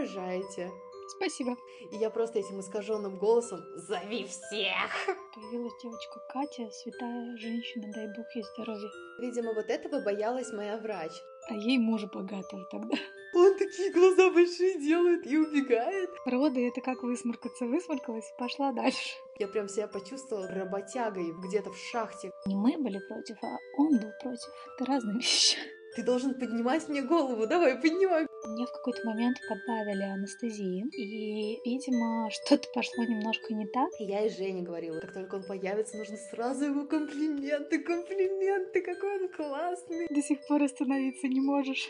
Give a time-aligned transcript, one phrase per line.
[0.00, 0.70] рожаете.
[1.16, 1.56] Спасибо.
[1.90, 8.26] И я просто этим искаженным голосом «Зови всех!» Появилась девочка Катя, святая женщина, дай бог
[8.34, 8.90] ей здоровья.
[9.18, 11.12] Видимо, вот этого боялась моя врач.
[11.48, 12.96] А ей муж богатого тогда.
[13.34, 16.10] Он такие глаза большие делает и убегает.
[16.26, 17.66] Роды— это как высморкаться.
[17.66, 19.16] Высморкалась, пошла дальше.
[19.38, 22.32] Я прям себя почувствовала работягой где-то в шахте.
[22.46, 24.48] Не мы были против, а он был против.
[24.74, 25.56] Это разные вещи.
[25.96, 28.26] Ты должен поднимать мне голову, давай, поднимай.
[28.46, 33.88] Мне в какой-то момент подбавили анестезии, и, видимо, что-то пошло немножко не так.
[33.98, 39.28] Я и Жене говорила, как только он появится, нужно сразу ему комплименты, комплименты, какой он
[39.28, 40.06] классный.
[40.08, 41.88] До сих пор остановиться не можешь.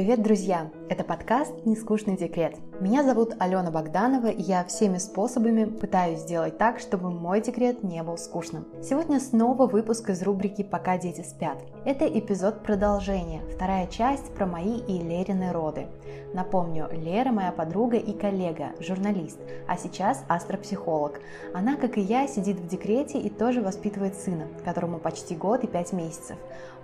[0.00, 0.79] Привет, друзья!
[0.90, 2.56] Это подкаст «Нескучный декрет».
[2.80, 8.02] Меня зовут Алена Богданова, и я всеми способами пытаюсь сделать так, чтобы мой декрет не
[8.02, 8.66] был скучным.
[8.82, 11.62] Сегодня снова выпуск из рубрики «Пока дети спят».
[11.84, 15.86] Это эпизод продолжения, вторая часть про мои и Лерины роды.
[16.34, 21.20] Напомню, Лера моя подруга и коллега, журналист, а сейчас астропсихолог.
[21.54, 25.68] Она, как и я, сидит в декрете и тоже воспитывает сына, которому почти год и
[25.68, 26.36] пять месяцев.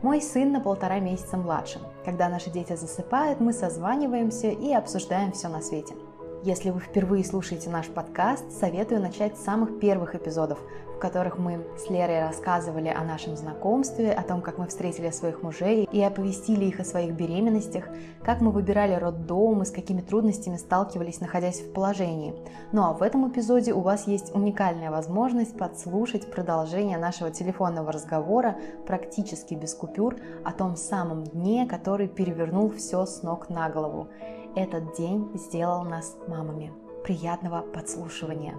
[0.03, 1.81] Мой сын на полтора месяца младше.
[2.05, 3.96] Когда наши дети засыпают, мы созваниваемся
[4.53, 5.95] и обсуждаем все на свете.
[6.43, 10.59] Если вы впервые слушаете наш подкаст, советую начать с самых первых эпизодов,
[10.97, 15.43] в которых мы с Лерой рассказывали о нашем знакомстве, о том, как мы встретили своих
[15.43, 17.85] мужей и оповестили их о своих беременностях,
[18.25, 22.35] как мы выбирали роддом и с какими трудностями сталкивались, находясь в положении.
[22.73, 28.57] Ну а в этом эпизоде у вас есть уникальная возможность подслушать продолжение нашего телефонного разговора
[28.87, 34.09] практически без купюр о том самом дне, который перевернул все с ног на голову.
[34.55, 36.73] Этот день сделал нас мамами.
[37.05, 38.55] Приятного подслушивания!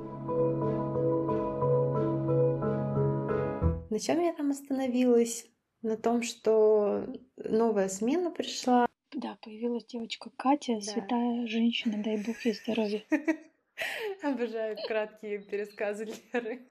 [3.97, 5.47] На чем я там остановилась?
[5.81, 8.85] На том, что новая смена пришла.
[9.11, 10.81] Да, появилась девочка Катя, да.
[10.81, 13.03] святая женщина, дай бог ей здоровья.
[14.21, 16.69] Обожаю краткие пересказы Леры.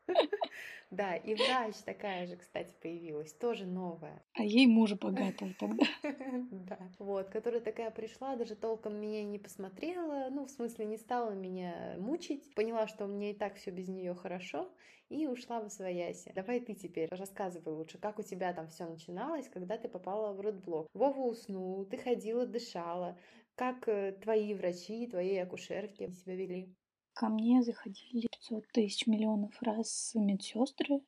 [0.96, 4.24] Да, и врач такая же, кстати, появилась, тоже новая.
[4.32, 5.84] А ей мужа богатого тогда.
[6.50, 11.32] Да, вот, которая такая пришла, даже толком меня не посмотрела, ну, в смысле, не стала
[11.32, 14.72] меня мучить, поняла, что мне и так все без нее хорошо,
[15.10, 16.32] и ушла в свояси.
[16.34, 20.40] Давай ты теперь рассказывай лучше, как у тебя там все начиналось, когда ты попала в
[20.40, 20.88] родблок.
[20.94, 23.18] Вова уснул, ты ходила, дышала,
[23.54, 26.74] как э, твои врачи, твои акушерки себя вели?
[27.16, 31.00] Ко мне заходили 500 тысяч миллионов раз медсестры,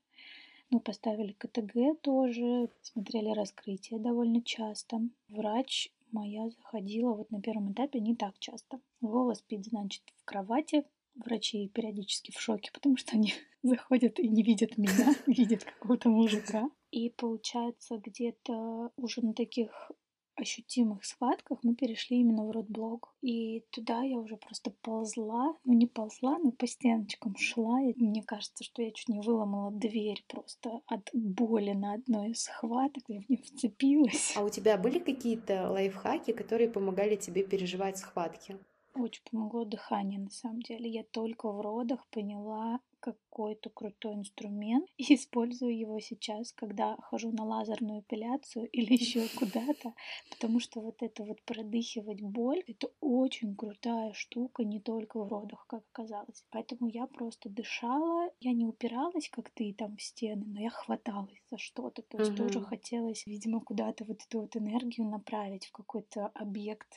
[0.70, 5.02] ну, поставили КТГ тоже, смотрели раскрытие довольно часто.
[5.28, 8.80] Врач моя заходила вот на первом этапе не так часто.
[9.02, 10.84] Вова спит, значит, в кровати.
[11.14, 16.70] Врачи периодически в шоке, потому что они заходят и не видят меня, видят какого-то мужика.
[16.90, 19.92] И получается, где-то уже на таких
[20.40, 23.14] ощутимых схватках мы перешли именно в родблок.
[23.22, 27.80] И туда я уже просто ползла, ну не ползла, но по стеночкам шла.
[27.82, 32.42] И мне кажется, что я чуть не выломала дверь просто от боли на одной из
[32.42, 33.04] схваток.
[33.08, 34.34] Я в нее вцепилась.
[34.36, 38.58] А у тебя были какие-то лайфхаки, которые помогали тебе переживать схватки?
[38.94, 40.90] Очень помогло дыхание, на самом деле.
[40.90, 47.44] Я только в родах поняла, какой-то крутой инструмент и использую его сейчас, когда хожу на
[47.44, 49.94] лазерную эпиляцию или еще куда-то,
[50.30, 55.66] потому что вот это вот продыхивать боль, это очень крутая штука, не только в родах,
[55.66, 56.44] как оказалось.
[56.50, 61.42] Поэтому я просто дышала, я не упиралась, как ты, там в стены, но я хваталась
[61.50, 62.44] за что-то, то есть угу.
[62.44, 66.88] тоже хотелось, видимо, куда-то вот эту вот энергию направить в какой-то объект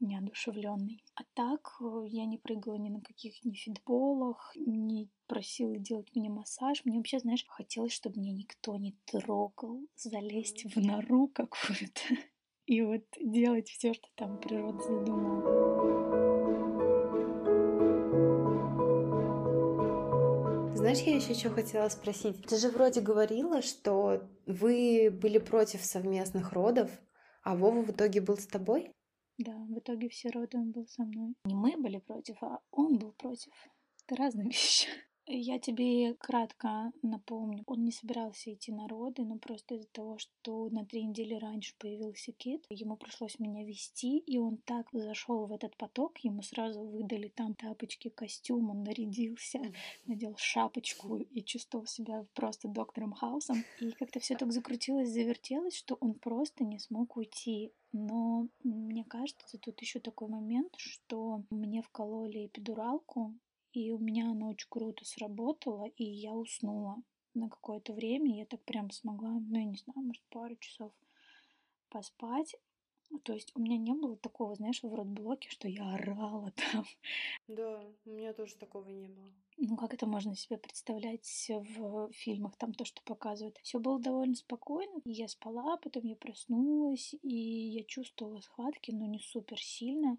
[0.00, 1.02] неодушевленный.
[1.14, 6.28] А так э, я не прыгала ни на каких ни фитболах, не просила делать мне
[6.28, 6.84] массаж.
[6.84, 12.00] Мне вообще, знаешь, хотелось, чтобы меня никто не трогал, залезть в нору какую-то
[12.66, 15.86] и вот делать все, что там природа задумала.
[20.76, 22.46] Знаешь, я еще что хотела спросить.
[22.46, 26.90] Ты же вроде говорила, что вы были против совместных родов,
[27.42, 28.92] а Вова в итоге был с тобой?
[29.38, 31.34] Да, в итоге все роды он был со мной.
[31.44, 33.52] Не мы были против, а он был против.
[34.04, 34.88] Это разные вещи.
[35.28, 37.64] Я тебе кратко напомню.
[37.66, 41.74] Он не собирался идти на роды, но просто из-за того, что на три недели раньше
[41.78, 46.80] появился кит, ему пришлось меня вести, и он так зашел в этот поток, ему сразу
[46.80, 49.60] выдали там тапочки, костюм, он нарядился,
[50.06, 53.64] надел шапочку и чувствовал себя просто доктором Хаусом.
[53.80, 57.72] И как-то все так закрутилось, завертелось, что он просто не смог уйти.
[57.90, 63.34] Но мне кажется, тут еще такой момент, что мне вкололи эпидуралку,
[63.76, 66.96] и у меня оно очень круто сработало, и я уснула
[67.34, 68.38] на какое-то время.
[68.38, 70.92] Я так прям смогла, ну, я не знаю, может, пару часов
[71.90, 72.56] поспать.
[73.22, 76.86] То есть у меня не было такого, знаешь, в родблоке, что я орала там.
[77.48, 79.30] Да, у меня тоже такого не было.
[79.58, 83.58] Ну, как это можно себе представлять в фильмах, там то, что показывают.
[83.62, 85.02] Все было довольно спокойно.
[85.04, 90.16] Я спала, потом я проснулась, и я чувствовала схватки, но не супер сильно.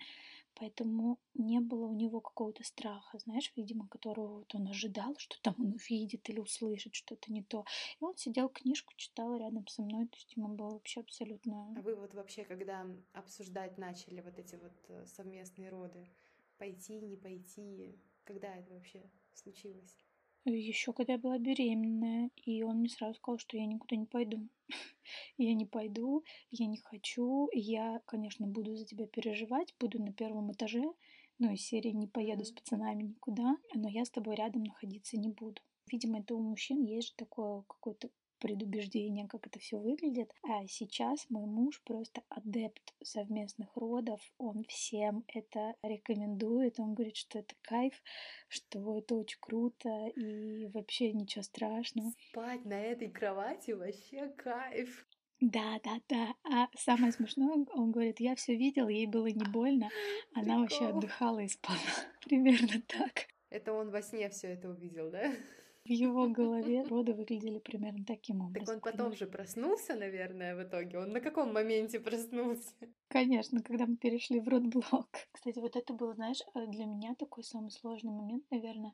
[0.60, 5.56] Поэтому не было у него какого-то страха, знаешь, видимо, которого вот он ожидал, что там
[5.60, 7.64] он увидит или услышит что-то не то.
[8.00, 11.74] И он сидел, книжку читал рядом со мной, то есть ему было вообще абсолютно...
[11.78, 16.10] А вы вот вообще, когда обсуждать начали вот эти вот э, совместные роды,
[16.58, 19.96] пойти, не пойти, когда это вообще случилось?
[20.56, 24.48] Еще когда я была беременная, и он мне сразу сказал, что я никуда не пойду.
[25.38, 30.54] я не пойду, я не хочу, я, конечно, буду за тебя переживать, буду на первом
[30.54, 30.84] этаже,
[31.40, 35.30] ну, из серии не поеду с пацанами никуда, но я с тобой рядом находиться не
[35.30, 35.62] буду.
[35.92, 38.10] Видимо, это у мужчин есть же такое какое-то
[38.40, 40.32] предубеждение, как это все выглядит.
[40.44, 44.22] А сейчас мой муж просто адепт совместных родов.
[44.38, 46.80] Он всем это рекомендует.
[46.80, 47.94] Он говорит, что это кайф,
[48.48, 52.12] что это очень круто и вообще ничего страшного.
[52.32, 55.06] Спать на этой кровати вообще кайф.
[55.40, 56.34] Да, да, да.
[56.52, 59.90] А самое смешное, он говорит, я все видел, ей было не больно,
[60.34, 60.62] она Прикол.
[60.62, 61.78] вообще отдыхала и спала.
[62.26, 63.28] Примерно так.
[63.50, 65.32] Это он во сне все это увидел, да?
[65.88, 68.66] В его голове роды выглядели примерно таким образом.
[68.66, 71.00] Так он потом же проснулся, наверное, в итоге.
[71.00, 72.74] Он на каком моменте проснулся?
[73.08, 75.08] Конечно, когда мы перешли в родблок.
[75.32, 78.94] Кстати, вот это был, знаешь, э, для меня такой самый сложный момент, наверное,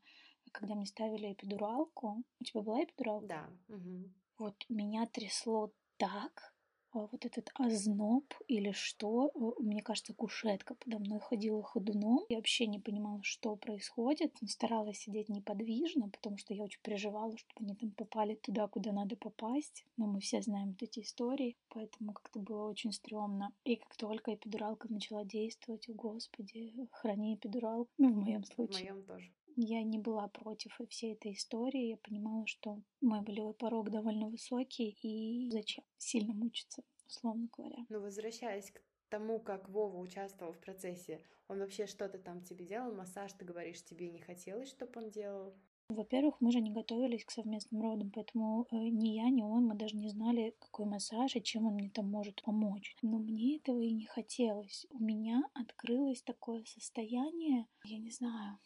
[0.52, 2.24] когда мне ставили эпидуралку.
[2.40, 3.28] У тебя была эпидуралка?
[3.28, 3.76] Да.
[3.76, 4.12] Угу.
[4.38, 6.53] Вот меня трясло так,
[6.94, 9.32] вот этот озноб или что.
[9.60, 12.20] Мне кажется, кушетка подо мной ходила ходуном.
[12.30, 14.36] Я вообще не понимала, что происходит.
[14.48, 19.16] Старалась сидеть неподвижно, потому что я очень переживала, чтобы они там попали туда, куда надо
[19.16, 19.86] попасть.
[19.98, 23.52] Но мы все знаем вот эти истории, поэтому как-то было очень стрёмно.
[23.64, 27.88] И как только эпидуралка начала действовать, о господи, храни эпидурал.
[27.98, 28.92] Ну, в моем случае.
[28.92, 29.32] В моем тоже.
[29.56, 31.90] Я не была против всей этой истории.
[31.90, 37.86] Я понимала, что мой болевой порог довольно высокий, и зачем сильно мучиться, условно говоря.
[37.90, 42.94] Ну, возвращаясь к тому, как Вова участвовал в процессе, он вообще что-то там тебе делал?
[42.96, 45.54] Массаж, ты говоришь, тебе не хотелось, чтобы он делал?
[45.90, 49.76] Во-первых, мы же не готовились к совместным родам, поэтому э, ни я, ни он, мы
[49.76, 52.96] даже не знали, какой массаж и чем он мне там может помочь.
[53.02, 54.88] Но мне этого и не хотелось.
[54.90, 58.58] У меня открылось такое состояние, я не знаю,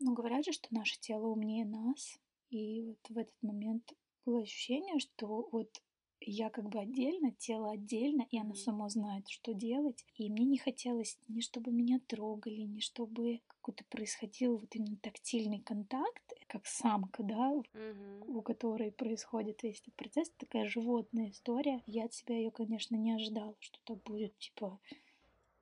[0.00, 2.18] ну, говорят же, что наше тело умнее нас.
[2.50, 3.92] И вот в этот момент
[4.24, 5.82] было ощущение, что вот
[6.26, 10.04] я как бы отдельно, тело отдельно, и оно само знает, что делать.
[10.16, 15.60] И мне не хотелось ни чтобы меня трогали, ни чтобы какой-то происходил вот именно тактильный
[15.60, 18.38] контакт, как самка, да, угу.
[18.38, 20.30] у которой происходит весь этот процесс.
[20.38, 21.82] Такая животная история.
[21.86, 24.78] Я от себя ее, конечно, не ожидала, что так будет, типа,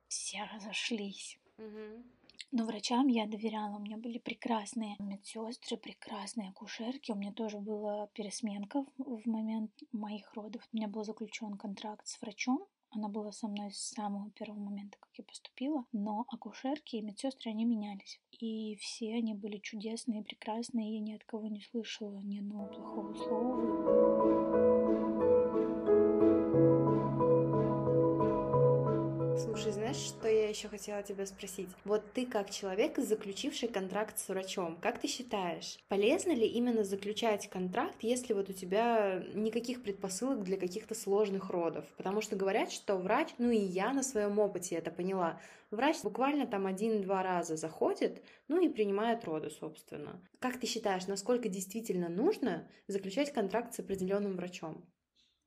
[0.07, 1.39] все разошлись.
[1.57, 2.03] Угу.
[2.51, 3.77] Но врачам я доверяла.
[3.77, 7.11] У меня были прекрасные медсестры, прекрасные акушерки.
[7.11, 10.61] У меня тоже была пересменка в момент моих родов.
[10.71, 12.65] У меня был заключен контракт с врачом.
[12.91, 15.85] Она была со мной с самого первого момента, как я поступила.
[15.91, 18.21] Но акушерки и медсестры, они менялись.
[18.39, 20.93] И все они были чудесные, прекрасные.
[20.93, 24.72] Я ни от кого не слышала ни одного плохого слова.
[29.53, 31.69] Слушай, знаешь, что я еще хотела тебя спросить?
[31.85, 37.47] Вот ты как человек, заключивший контракт с врачом, как ты считаешь, полезно ли именно заключать
[37.51, 41.85] контракт, если вот у тебя никаких предпосылок для каких-то сложных родов?
[41.97, 46.47] Потому что говорят, что врач, ну и я на своем опыте это поняла, врач буквально
[46.47, 50.19] там один-два раза заходит, ну и принимает роды, собственно.
[50.39, 54.83] Как ты считаешь, насколько действительно нужно заключать контракт с определенным врачом?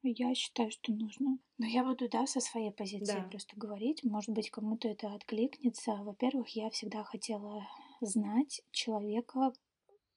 [0.08, 1.38] Я считаю, что нужно.
[1.58, 3.28] Но я буду, да, со своей позиции Да.
[3.28, 4.04] просто говорить.
[4.04, 5.92] Может быть, кому-то это откликнется.
[5.96, 7.66] Во-первых, я всегда хотела
[8.00, 9.52] знать человека,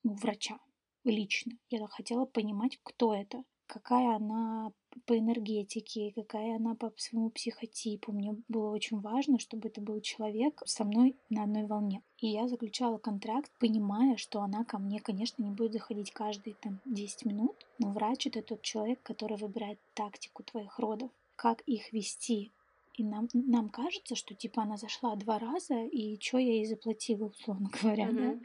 [0.04, 0.60] ну, врача,
[1.04, 1.54] лично.
[1.70, 4.72] Я хотела понимать, кто это, какая она
[5.06, 8.12] по энергетике, какая она по своему психотипу.
[8.12, 12.02] Мне было очень важно, чтобы это был человек со мной на одной волне.
[12.20, 16.80] И я заключала контракт, понимая, что она ко мне, конечно, не будет заходить каждые там
[16.86, 22.52] 10 минут, но врач это тот человек, который выбирает тактику твоих родов, как их вести.
[22.96, 27.28] И нам, нам кажется, что типа она зашла два раза, и что я ей заплатила,
[27.28, 28.16] условно говоря, Мгм.
[28.18, 28.40] да?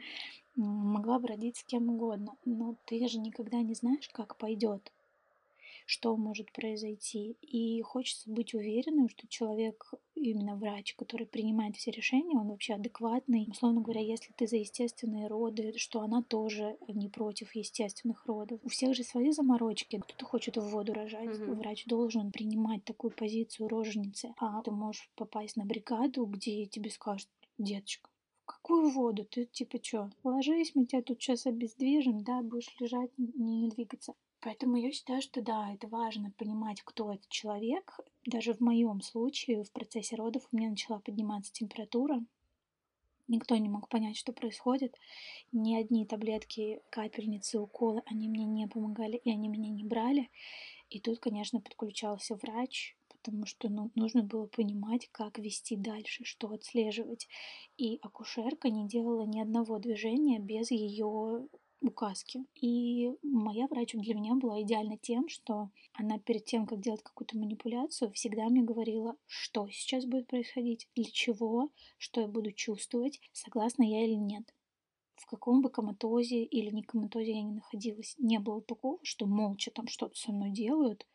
[0.55, 4.93] Могла бы родить с кем угодно, но ты же никогда не знаешь, как пойдет.
[5.85, 7.37] Что может произойти.
[7.41, 13.47] И хочется быть уверенным, что человек, именно врач, который принимает все решения, он вообще адекватный.
[13.49, 18.59] Условно говоря, если ты за естественные роды, что она тоже не против естественных родов.
[18.63, 19.99] У всех же свои заморочки.
[19.99, 21.39] Кто-то хочет в воду рожать.
[21.39, 21.53] Угу.
[21.55, 24.33] Врач должен принимать такую позицию роженицы.
[24.37, 28.09] А ты можешь попасть на бригаду, где тебе скажут, деточка,
[28.45, 29.25] какую воду?
[29.25, 34.13] Ты типа что, ложись, мы тебя тут сейчас обездвижим, да, будешь лежать, не двигаться.
[34.45, 37.99] Поэтому я считаю, что да, это важно понимать, кто этот человек.
[38.27, 42.23] Даже в моем случае в процессе родов у меня начала подниматься температура.
[43.27, 44.95] Никто не мог понять, что происходит.
[45.51, 50.29] Ни одни таблетки, капельницы, уколы, они мне не помогали, и они меня не брали.
[50.91, 56.51] И тут, конечно, подключался врач, потому что ну, нужно было понимать, как вести дальше, что
[56.51, 57.27] отслеживать.
[57.77, 61.47] И акушерка не делала ни одного движения без ее
[61.81, 62.45] указки.
[62.55, 67.37] И моя врач для меня была идеальна тем, что она перед тем, как делать какую-то
[67.37, 73.83] манипуляцию, всегда мне говорила, что сейчас будет происходить, для чего, что я буду чувствовать, согласна
[73.83, 74.54] я или нет
[75.15, 79.71] в каком бы коматозе или не коматозе я не находилась, не было такого, что молча
[79.71, 81.05] там что-то со мной делают,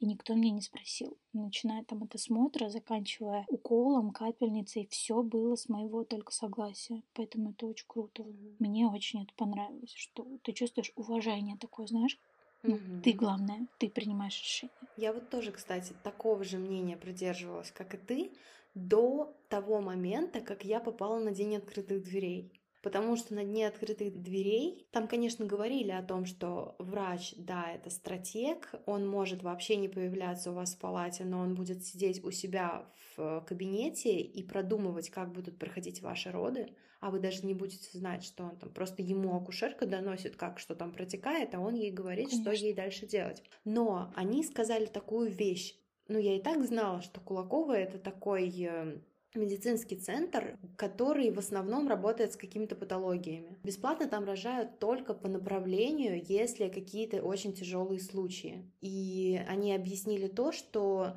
[0.00, 1.16] и никто меня не спросил.
[1.32, 7.02] Начиная там от осмотра, заканчивая уколом, капельницей, все было с моего только согласия.
[7.14, 8.24] Поэтому это очень круто.
[8.58, 12.18] Мне очень это понравилось, что ты чувствуешь уважение такое, знаешь,
[12.62, 13.00] ну, mm-hmm.
[13.02, 14.76] ты главное, ты принимаешь решение.
[14.96, 18.32] Я вот тоже, кстати, такого же мнения придерживалась, как и ты,
[18.74, 22.50] до того момента, как я попала на день открытых дверей
[22.84, 27.88] потому что на дне открытых дверей там, конечно, говорили о том, что врач, да, это
[27.88, 32.30] стратег, он может вообще не появляться у вас в палате, но он будет сидеть у
[32.30, 32.86] себя
[33.16, 38.22] в кабинете и продумывать, как будут проходить ваши роды, а вы даже не будете знать,
[38.22, 42.28] что он там просто ему акушерка доносит, как что там протекает, а он ей говорит,
[42.28, 42.54] конечно.
[42.54, 43.42] что ей дальше делать.
[43.64, 45.74] Но они сказали такую вещь,
[46.08, 48.98] ну, я и так знала, что Кулакова это такой э,
[49.34, 53.58] медицинский центр, который в основном работает с какими-то патологиями.
[53.64, 58.70] Бесплатно там рожают только по направлению, если какие-то очень тяжелые случаи.
[58.80, 61.16] И они объяснили то, что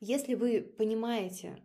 [0.00, 1.58] если вы понимаете,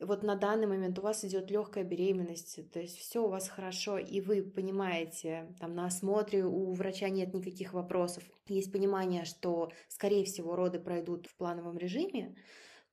[0.00, 3.98] вот на данный момент у вас идет легкая беременность, то есть все у вас хорошо,
[3.98, 10.24] и вы понимаете, там на осмотре у врача нет никаких вопросов, есть понимание, что, скорее
[10.24, 12.36] всего, роды пройдут в плановом режиме,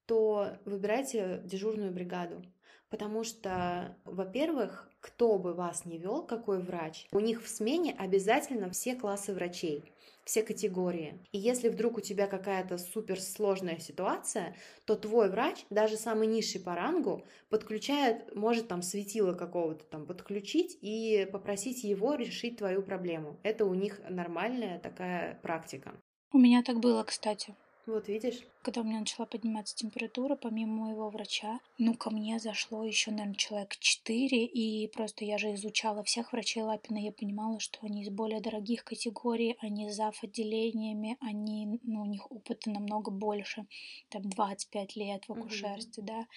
[0.05, 2.43] то выбирайте дежурную бригаду.
[2.89, 8.69] Потому что, во-первых, кто бы вас не вел, какой врач, у них в смене обязательно
[8.69, 9.83] все классы врачей,
[10.23, 11.19] все категории.
[11.31, 16.73] И если вдруг у тебя какая-то суперсложная ситуация, то твой врач, даже самый низший по
[16.73, 23.39] рангу, подключает, может там светило какого-то там подключить и попросить его решить твою проблему.
[23.43, 25.93] Это у них нормальная такая практика.
[26.33, 27.55] У меня так было, кстати.
[27.85, 28.41] Вот видишь.
[28.63, 33.35] Когда у меня начала подниматься температура, помимо моего врача, ну, ко мне зашло еще, наверное,
[33.35, 38.09] человек четыре, и просто я же изучала всех врачей Лапина, я понимала, что они из
[38.09, 40.23] более дорогих категорий, они зав.
[40.23, 43.67] отделениями, они, ну, у них опыта намного больше,
[44.09, 46.07] там, 25 лет в акушерстве, mm-hmm.
[46.07, 46.27] да,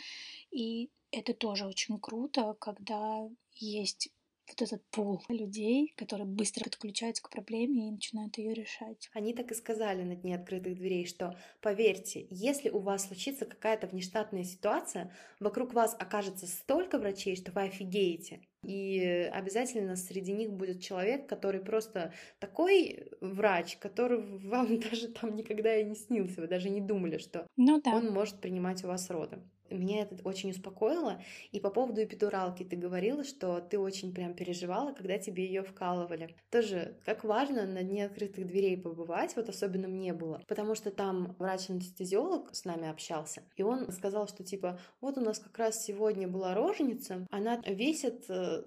[0.51, 4.11] и это тоже очень круто, когда есть
[4.49, 9.09] вот этот пул людей, которые быстро подключаются к проблеме и начинают ее решать.
[9.13, 13.87] Они так и сказали на дне открытых дверей, что поверьте, если у вас случится какая-то
[13.87, 18.41] внештатная ситуация, вокруг вас окажется столько врачей, что вы офигеете.
[18.65, 25.77] И обязательно среди них будет человек, который просто такой врач, который вам даже там никогда
[25.77, 27.95] и не снился, вы даже не думали, что ну, да.
[27.95, 29.39] он может принимать у вас роды.
[29.71, 31.23] Меня это очень успокоило.
[31.53, 36.35] И по поводу эпидуралки ты говорила, что ты очень прям переживала, когда тебе ее вкалывали.
[36.51, 41.35] Тоже, как важно на дне открытых дверей побывать, вот особенно мне было, потому что там
[41.39, 46.29] врач-анестезиолог с нами общался, и он сказал, что типа, вот у нас как раз сегодня
[46.29, 48.65] была роженица, она весит э,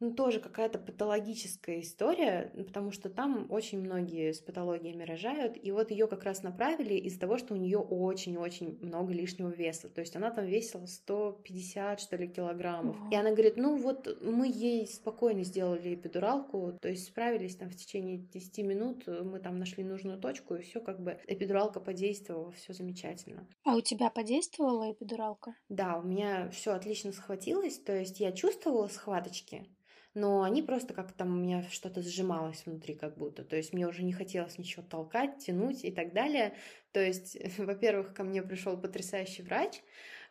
[0.00, 5.90] ну, тоже какая-то патологическая история, потому что там очень многие с патологиями рожают, и вот
[5.90, 10.14] ее как раз направили из-за того, что у нее очень-очень много лишнего веса, то есть
[10.16, 15.42] она там весила 150, что ли, килограммов, и она говорит, ну вот мы ей спокойно
[15.42, 20.54] сделали эпидуралку, то есть справились там в течение 10 минут, мы там нашли нужную точку,
[20.54, 23.46] и все как бы эпидуралка подействовала, все замечательно.
[23.64, 25.54] А у тебя подействовала эпидуралка?
[25.68, 29.66] Да, у меня все отлично схватилось, то есть я чувствовала схваточки,
[30.14, 33.86] но они просто как там у меня что-то сжималось внутри как будто, то есть мне
[33.86, 36.54] уже не хотелось ничего толкать, тянуть и так далее.
[36.92, 39.82] То есть, во-первых, ко мне пришел потрясающий врач,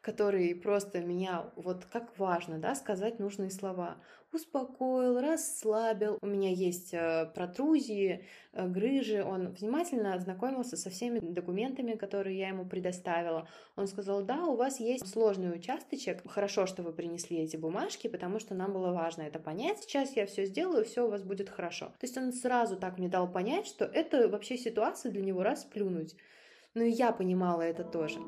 [0.01, 3.98] который просто меня, вот как важно, да, сказать нужные слова.
[4.34, 6.18] Успокоил, расслабил.
[6.22, 9.24] У меня есть э, протрузии, э, грыжи.
[9.24, 13.48] Он внимательно ознакомился со всеми документами, которые я ему предоставила.
[13.77, 16.30] Он сказал, да, у вас есть сложный участочек.
[16.30, 19.80] Хорошо, что вы принесли эти бумажки, потому что нам было важно это понять.
[19.80, 21.88] Сейчас я все сделаю, все у вас будет хорошо.
[22.00, 26.16] То есть он сразу так мне дал понять, что это вообще ситуация для него расплюнуть.
[26.74, 28.20] Но и я понимала это тоже.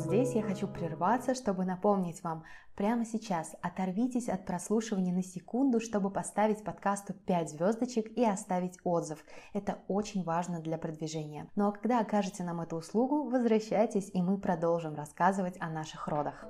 [0.00, 5.80] Вот здесь я хочу прерваться, чтобы напомнить вам, прямо сейчас оторвитесь от прослушивания на секунду,
[5.80, 9.22] чтобы поставить подкасту 5 звездочек и оставить отзыв.
[9.52, 11.48] Это очень важно для продвижения.
[11.54, 16.46] Ну а когда окажете нам эту услугу, возвращайтесь и мы продолжим рассказывать о наших родах.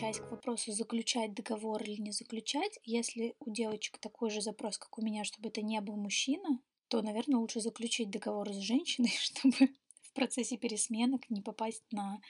[0.00, 4.98] Возвращаясь к вопросу, заключать договор или не заключать, если у девочек такой же запрос, как
[4.98, 9.74] у меня, чтобы это не был мужчина, то, наверное, лучше заключить договор с женщиной, чтобы
[10.02, 12.20] в процессе пересменок не попасть на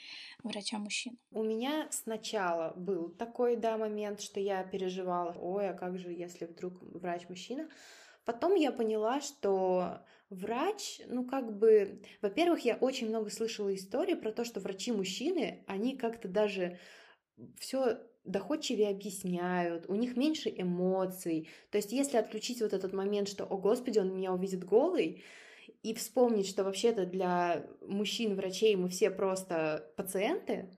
[0.42, 1.16] врача-мужчину.
[1.30, 6.46] У меня сначала был такой, да, момент, что я переживала, ой, а как же, если
[6.46, 7.68] вдруг врач-мужчина,
[8.26, 14.30] Потом я поняла, что врач, ну как бы, во-первых, я очень много слышала истории про
[14.30, 16.78] то, что врачи-мужчины, они как-то даже
[17.59, 21.49] все доходчивее объясняют, у них меньше эмоций.
[21.70, 25.23] То есть если отключить вот этот момент, что «О, Господи, он меня увидит голый»,
[25.82, 30.68] и вспомнить, что вообще-то для мужчин-врачей мы все просто пациенты,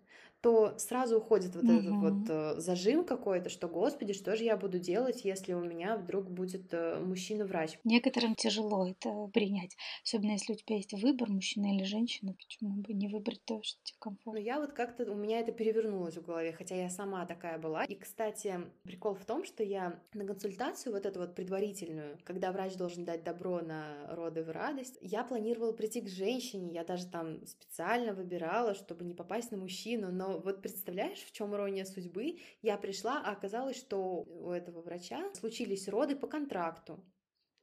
[0.42, 1.72] то сразу уходит вот угу.
[1.72, 5.96] этот вот э, зажим какой-то, что, господи, что же я буду делать, если у меня
[5.96, 7.78] вдруг будет э, мужчина-врач.
[7.84, 12.92] Некоторым тяжело это принять, особенно если у тебя есть выбор, мужчина или женщина, почему бы
[12.92, 14.32] не выбрать то, что тебе комфортно.
[14.32, 17.84] Но я вот как-то, у меня это перевернулось в голове, хотя я сама такая была.
[17.84, 22.74] И, кстати, прикол в том, что я на консультацию вот эту вот предварительную, когда врач
[22.74, 27.46] должен дать добро на роды в радость, я планировала прийти к женщине, я даже там
[27.46, 32.38] специально выбирала, чтобы не попасть на мужчину, но вот представляешь, в чем ирония судьбы?
[32.60, 37.04] Я пришла, а оказалось, что у этого врача случились роды по контракту.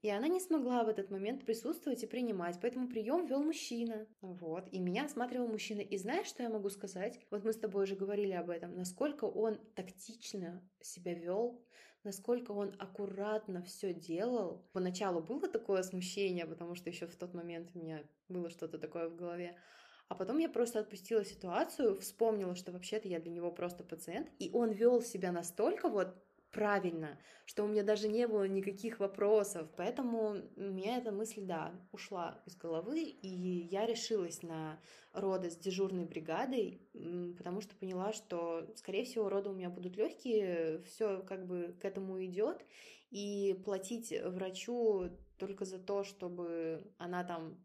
[0.02, 4.08] И она не смогла в этот момент присутствовать и принимать, поэтому прием вел мужчина.
[4.22, 4.70] Вот.
[4.72, 5.82] И меня осматривал мужчина.
[5.82, 7.20] И знаешь, что я могу сказать?
[7.32, 8.76] Вот мы с тобой уже говорили об этом.
[8.76, 11.66] Насколько он тактично себя вел,
[12.06, 14.70] насколько он аккуратно все делал.
[14.72, 19.10] Поначалу было такое смущение, потому что еще в тот момент у меня было что-то такое
[19.10, 19.58] в голове.
[20.10, 24.50] А потом я просто отпустила ситуацию, вспомнила, что вообще-то я для него просто пациент, и
[24.52, 26.16] он вел себя настолько вот
[26.52, 29.70] правильно, что у меня даже не было никаких вопросов.
[29.78, 34.80] Поэтому у меня эта мысль, да, ушла из головы, и я решилась на
[35.14, 36.82] роды с дежурной бригадой,
[37.38, 41.86] потому что поняла, что, скорее всего, роды у меня будут легкие, все как бы к
[41.86, 42.66] этому идет,
[43.12, 47.64] и платить врачу только за то, чтобы она там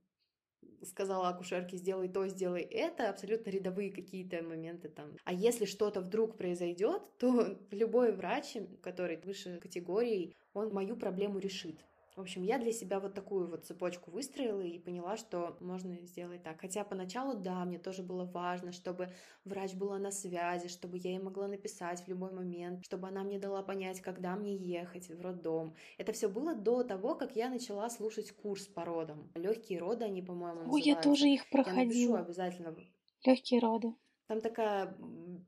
[0.83, 5.17] сказала акушерке, сделай то, сделай это, абсолютно рядовые какие-то моменты там.
[5.25, 11.85] А если что-то вдруг произойдет, то любой врач, который выше категории, он мою проблему решит.
[12.17, 16.45] В общем, я для себя вот такую вот цепочку выстроила и поняла, что можно сделать
[16.45, 16.61] так.
[16.61, 19.13] Хотя поначалу, да, мне тоже было важно, чтобы
[19.45, 23.41] врач была на связи, чтобы я ей могла написать в любой момент, чтобы она мне
[23.41, 25.75] дала понять, когда мне ехать в роддом.
[25.99, 29.33] Это все было до того, как я начала слушать курс по родам.
[29.35, 31.81] Легкие роды, они, по-моему, Ой, я тоже их проходила.
[31.81, 32.77] Я напишу обязательно.
[33.25, 33.93] Легкие роды.
[34.29, 34.97] Там такая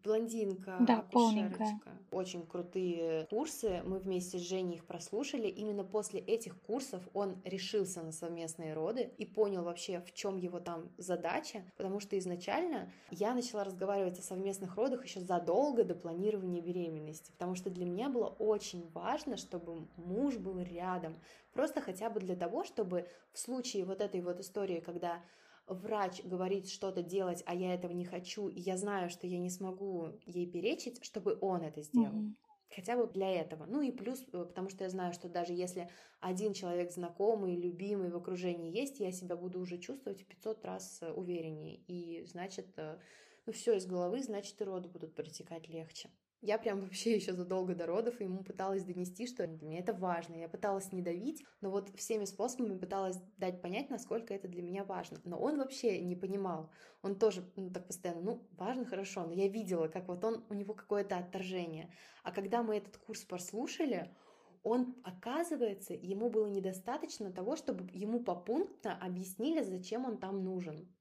[0.07, 1.81] блондинка, да, полненькая.
[2.11, 3.83] Очень крутые курсы.
[3.85, 5.49] Мы вместе с Женей их прослушали.
[5.49, 10.61] Именно после этих курсов он решился на совместные роды и понял вообще, в чем его
[10.61, 11.64] там задача.
[11.77, 17.33] Потому что изначально я начала разговаривать о совместных родах еще задолго до планирования беременности.
[17.33, 21.16] Потому что для меня было очень важно, чтобы муж был рядом.
[21.53, 25.23] Просто хотя бы для того, чтобы в случае вот этой вот истории, когда
[25.66, 29.50] врач говорит что-то делать, а я этого не хочу, и я знаю, что я не
[29.50, 32.14] смогу ей перечить, чтобы он это сделал.
[32.14, 32.35] Mm-hmm.
[32.74, 33.64] Хотя бы для этого.
[33.66, 35.88] Ну и плюс, э, потому что я знаю, что даже если
[36.20, 40.98] один человек знакомый, любимый в окружении есть, я себя буду уже чувствовать в 500 раз
[41.00, 41.76] э, увереннее.
[41.87, 42.98] И значит, э,
[43.46, 46.11] ну все из головы, значит и роды будут протекать легче.
[46.42, 50.35] Я прям вообще еще задолго до родов ему пыталась донести, что для меня это важно.
[50.35, 54.85] Я пыталась не давить, но вот всеми способами пыталась дать понять, насколько это для меня
[54.85, 55.18] важно.
[55.25, 56.70] Но он вообще не понимал.
[57.03, 60.55] Он тоже ну, так постоянно, ну, важно, хорошо, но я видела, как вот он, у
[60.55, 61.90] него какое-то отторжение.
[62.22, 64.14] А когда мы этот курс прослушали,
[64.62, 70.92] он, оказывается, ему было недостаточно того, чтобы ему попунктно объяснили, зачем он там нужен.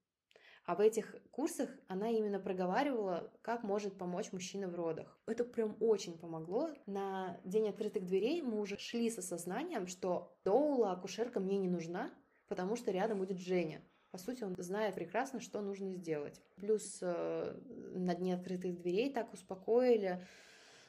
[0.65, 5.19] А в этих курсах она именно проговаривала, как может помочь мужчина в родах.
[5.27, 6.71] Это прям очень помогло.
[6.87, 12.09] На день открытых дверей мы уже шли с осознанием, что доула, акушерка мне не нужна,
[12.47, 13.83] потому что рядом будет Женя.
[14.09, 16.41] По сути, он знает прекрасно, что нужно сделать.
[16.55, 17.59] Плюс э,
[17.93, 20.25] на дне открытых дверей так успокоили,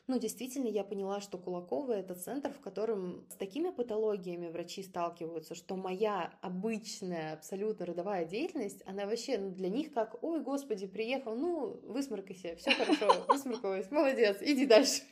[0.08, 5.56] ну, действительно, я поняла, что Кулакова— это центр, в котором с такими патологиями врачи сталкиваются,
[5.56, 11.34] что моя обычная абсолютно родовая деятельность, она вообще ну, для них как, ой, господи, приехал,
[11.34, 15.02] ну, высморкайся, все хорошо, высморкалась, молодец, иди дальше.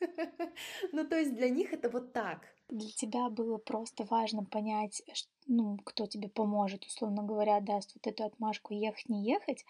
[0.92, 2.46] Ну, то есть для них это вот так.
[2.68, 5.02] Для тебя было просто важно понять,
[5.46, 9.64] ну, кто тебе поможет, условно говоря, даст вот эту отмашку ехать, не ехать.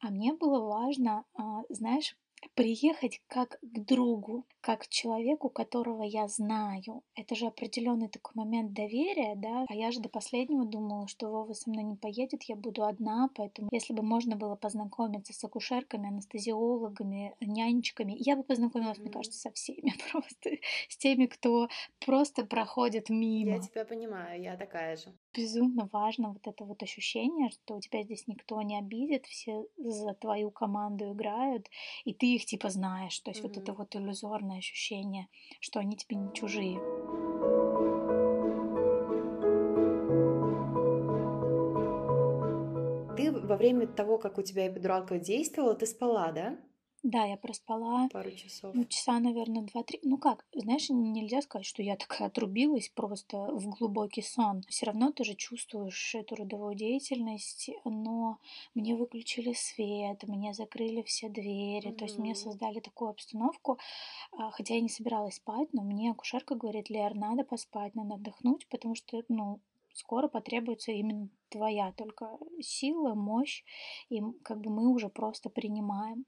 [0.00, 2.16] А мне было важно, а, знаешь,
[2.54, 7.02] приехать как к другу, как человеку, которого я знаю.
[7.14, 9.66] Это же определенный такой момент доверия, да.
[9.68, 13.28] А я же до последнего думала, что Вова со мной не поедет, я буду одна,
[13.34, 19.02] поэтому если бы можно было познакомиться с акушерками, анестезиологами, нянечками, я бы познакомилась, mm-hmm.
[19.02, 20.50] мне кажется, со всеми просто,
[20.88, 21.68] с теми, кто
[22.06, 23.56] просто проходит мимо.
[23.56, 28.02] Я тебя понимаю, я такая же безумно важно вот это вот ощущение, что у тебя
[28.02, 31.68] здесь никто не обидит, все за твою команду играют,
[32.04, 33.18] и ты их типа знаешь.
[33.20, 33.48] То есть mm-hmm.
[33.48, 35.28] вот это вот иллюзорное ощущение,
[35.60, 36.78] что они тебе не чужие.
[43.16, 46.58] Ты во время того, как у тебя эпидуралка действовала, ты спала, да?
[47.04, 48.08] Да, я проспала.
[48.08, 48.74] Пару часов.
[48.74, 50.00] Ну, часа, наверное, два-три.
[50.04, 54.62] Ну как, знаешь, нельзя сказать, что я такая отрубилась просто в глубокий сон.
[54.70, 58.38] Все равно ты же чувствуешь эту родовую деятельность, но
[58.74, 61.94] мне выключили свет, мне закрыли все двери, mm-hmm.
[61.96, 63.78] то есть мне создали такую обстановку,
[64.32, 68.66] а, хотя я не собиралась спать, но мне акушерка говорит, Лер, надо поспать, надо отдохнуть,
[68.68, 69.60] потому что, ну,
[69.92, 73.62] скоро потребуется именно твоя только сила, мощь,
[74.08, 76.24] и как бы мы уже просто принимаем.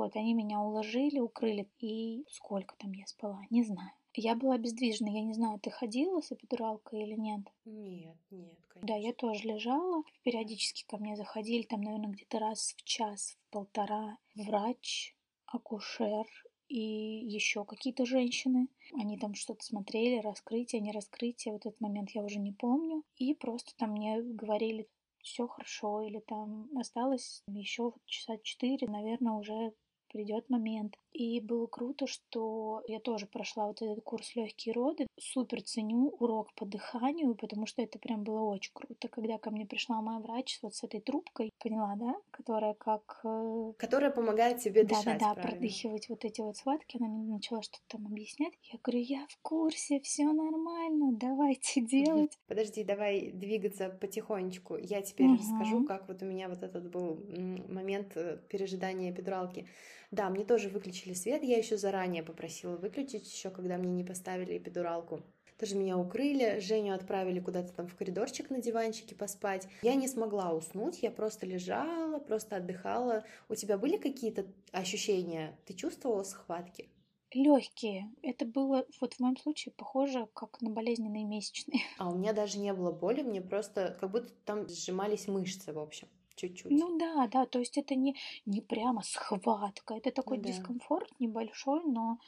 [0.00, 3.90] Вот, они меня уложили, укрыли, и сколько там я спала, не знаю.
[4.14, 7.42] Я была обездвижена, я не знаю, ты ходила с эпидуралкой или нет?
[7.66, 8.88] Нет, нет, конечно.
[8.88, 13.52] Да, я тоже лежала, периодически ко мне заходили, там, наверное, где-то раз в час, в
[13.52, 16.24] полтора, врач, акушер
[16.68, 18.68] и еще какие-то женщины.
[18.98, 21.52] Они там что-то смотрели, раскрытие, не раскрытие.
[21.52, 23.04] Вот этот момент я уже не помню.
[23.18, 24.88] И просто там мне говорили,
[25.22, 29.74] все хорошо, или там осталось еще часа четыре, наверное, уже
[30.12, 30.96] придет момент.
[31.12, 35.06] И было круто, что я тоже прошла вот этот курс легкие роды.
[35.18, 39.08] Супер ценю урок по дыханию, потому что это прям было очень круто.
[39.08, 43.20] Когда ко мне пришла моя врач вот с этой трубкой, поняла, да, которая как...
[43.24, 46.96] Э, которая помогает тебе дышать, Да-да-да, продыхивать вот эти вот схватки.
[46.98, 48.54] Она мне начала что-то там объяснять.
[48.72, 52.38] Я говорю, я в курсе, все нормально, давайте делать.
[52.46, 54.76] Подожди, давай двигаться потихонечку.
[54.76, 55.38] Я теперь угу.
[55.38, 57.20] расскажу, как вот у меня вот этот был
[57.68, 59.66] момент э, пережидания эпидуралки.
[60.10, 64.58] Да, мне тоже выключили свет, я еще заранее попросила выключить, еще когда мне не поставили
[64.58, 65.22] эпидуралку.
[65.56, 69.68] Тоже меня укрыли, Женю отправили куда-то там в коридорчик на диванчике поспать.
[69.82, 73.24] Я не смогла уснуть, я просто лежала, просто отдыхала.
[73.48, 75.56] У тебя были какие-то ощущения?
[75.66, 76.88] Ты чувствовала схватки?
[77.32, 78.10] Легкие.
[78.22, 81.82] Это было вот в моем случае похоже как на болезненные месячные.
[81.98, 85.78] А у меня даже не было боли, мне просто как будто там сжимались мышцы, в
[85.78, 86.08] общем
[86.40, 86.70] чуть-чуть.
[86.70, 90.48] Ну да, да, то есть это не, не прямо схватка, это такой да.
[90.48, 92.18] дискомфорт небольшой, но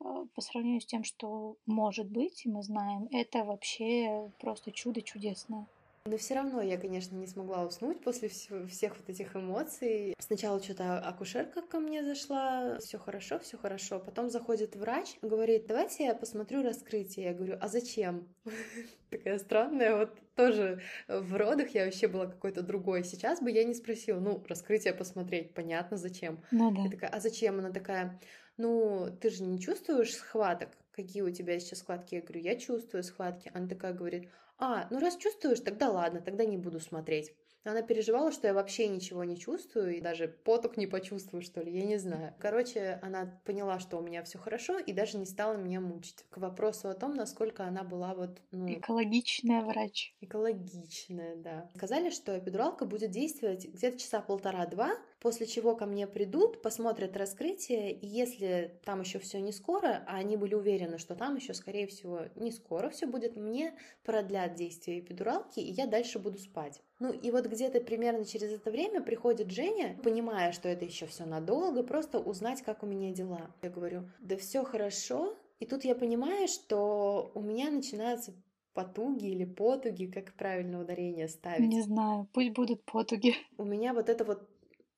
[0.00, 5.02] э, по сравнению с тем, что может быть, и мы знаем, это вообще просто чудо
[5.02, 5.66] чудесное.
[6.04, 10.14] Но все равно я, конечно, не смогла уснуть после всего, всех вот этих эмоций.
[10.18, 14.00] Сначала что-то акушерка ко мне зашла, все хорошо, все хорошо.
[14.00, 17.26] Потом заходит врач, говорит, давайте я посмотрю раскрытие.
[17.26, 18.26] Я говорю, а зачем?
[19.10, 23.04] Такая странная, вот тоже в родах я вообще была какой-то другой.
[23.04, 26.42] Сейчас бы я не спросила, ну, раскрытие посмотреть, понятно, зачем.
[26.50, 26.82] Ну да.
[26.82, 27.60] Я такая, а зачем?
[27.60, 28.20] Она такая,
[28.56, 30.70] ну, ты же не чувствуешь схваток?
[30.90, 32.16] Какие у тебя сейчас схватки?
[32.16, 33.52] Я говорю, я чувствую схватки.
[33.54, 34.28] Она такая говорит,
[34.64, 37.34] а, ну раз чувствуешь, тогда ладно, тогда не буду смотреть.
[37.64, 41.76] Она переживала, что я вообще ничего не чувствую, и даже поток не почувствую, что ли,
[41.76, 42.32] я не знаю.
[42.38, 46.24] Короче, она поняла, что у меня все хорошо, и даже не стала меня мучить.
[46.30, 48.40] К вопросу о том, насколько она была вот...
[48.52, 50.14] Ну, экологичная врач.
[50.20, 51.68] Экологичная, да.
[51.74, 57.92] Сказали, что эпидуралка будет действовать где-то часа полтора-два, после чего ко мне придут, посмотрят раскрытие,
[57.92, 61.86] и если там еще все не скоро, а они были уверены, что там еще, скорее
[61.86, 66.82] всего, не скоро все будет, мне продлят действие эпидуралки, и я дальше буду спать.
[66.98, 71.24] Ну и вот где-то примерно через это время приходит Женя, понимая, что это еще все
[71.24, 73.54] надолго, просто узнать, как у меня дела.
[73.62, 75.36] Я говорю, да все хорошо.
[75.60, 78.34] И тут я понимаю, что у меня начинаются
[78.74, 81.68] потуги или потуги, как правильно ударение ставить?
[81.68, 83.34] Не знаю, пусть будут потуги.
[83.58, 84.48] У меня вот это вот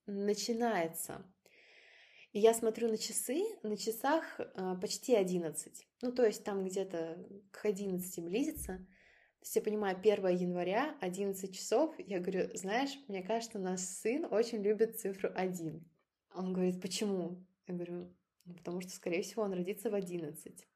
[0.07, 1.25] начинается.
[2.33, 5.87] И я смотрю на часы, на часах э, почти 11.
[6.03, 8.79] Ну, то есть там где-то к 11 близится.
[8.79, 11.95] То есть я понимаю, 1 января, 11 часов.
[11.99, 15.88] Я говорю, знаешь, мне кажется, наш сын очень любит цифру 1.
[16.35, 17.47] Он говорит, почему?
[17.69, 18.12] Я говорю,
[18.45, 20.67] ну, потому что, скорее всего, он родится в 11.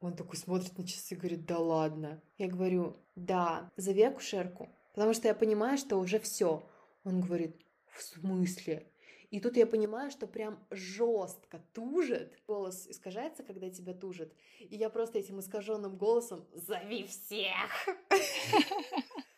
[0.00, 2.22] Он такой смотрит на часы и говорит, да ладно.
[2.38, 4.68] Я говорю, да, зови акушерку.
[4.94, 6.68] Потому что я понимаю, что уже все.
[7.04, 7.56] Он говорит,
[7.92, 8.90] в смысле?
[9.30, 12.36] И тут я понимаю, что прям жестко тужит.
[12.48, 14.34] Голос искажается, когда тебя тужит.
[14.58, 17.88] И я просто этим искаженным голосом «Зови всех!»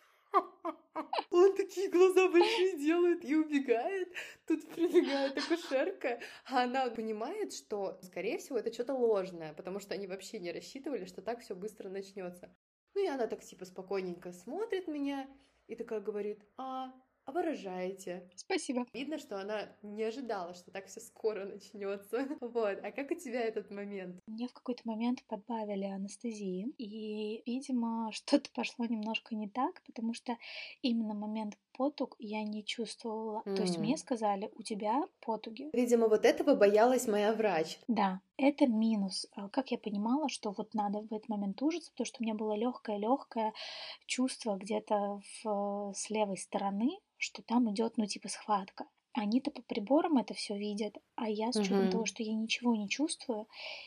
[1.31, 4.13] Он такие глаза большие делает и убегает.
[4.47, 10.07] Тут прибегает акушерка, а она понимает, что, скорее всего, это что-то ложное, потому что они
[10.07, 12.55] вообще не рассчитывали, что так все быстро начнется.
[12.95, 15.29] Ну и она так типа спокойненько смотрит меня
[15.67, 16.93] и такая говорит, а,
[17.27, 18.29] выражаете.
[18.35, 18.87] Спасибо.
[18.93, 22.29] Видно, что она не ожидала, что так все скоро начнется.
[22.41, 22.79] Вот.
[22.83, 24.19] А как у тебя этот момент?
[24.27, 30.37] Мне в какой-то момент подбавили анестезии, и, видимо, что-то пошло немножко не так, потому что
[30.83, 33.43] именно момент потуг я не чувствовала.
[33.45, 33.57] Mm.
[33.57, 35.71] То есть мне сказали, у тебя потуги.
[35.73, 37.79] Видимо, вот этого боялась моя врач.
[37.89, 39.27] Да, это минус.
[39.35, 42.35] А как я понимала, что вот надо в этот момент ужиться, потому что у меня
[42.35, 43.53] было легкое-легкое
[44.07, 48.87] чувство где-то в, с левой стороны, что там идет, ну, типа, схватка.
[49.15, 51.91] Они-то по приборам это все видят, а я с учетом uh-huh.
[51.91, 53.47] того, что я ничего не чувствую,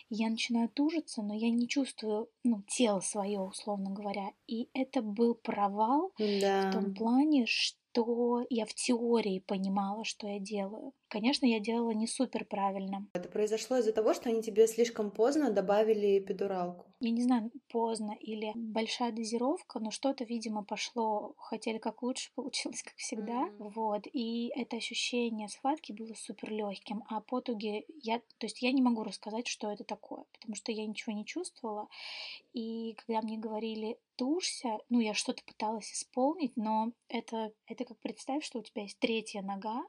[0.09, 4.31] я начинаю тужиться, но я не чувствую, ну, тело свое, условно говоря.
[4.45, 6.69] И это был провал да.
[6.69, 10.91] в том плане, что то я в теории понимала, что я делаю.
[11.07, 13.07] Конечно, я делала не супер правильно.
[13.13, 16.87] Это произошло из-за того, что они тебе слишком поздно добавили эпидуралку.
[16.99, 21.35] Я не знаю, поздно или большая дозировка, но что-то, видимо, пошло.
[21.37, 23.47] Хотели как лучше, получилось как всегда.
[23.47, 23.71] Mm-hmm.
[23.73, 24.07] Вот.
[24.11, 27.03] И это ощущение схватки было супер легким.
[27.07, 30.85] А потуги я, то есть я не могу рассказать, что это такое, потому что я
[30.85, 31.87] ничего не чувствовала.
[32.53, 38.43] И когда мне говорили тушься, ну, я что-то пыталась исполнить, но это, это как представь,
[38.43, 39.83] что у тебя есть третья нога,